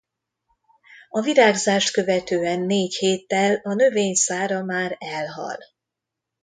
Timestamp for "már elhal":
4.63-5.57